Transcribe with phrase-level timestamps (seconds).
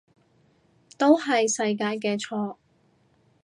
[0.97, 2.57] 都係世界嘅錯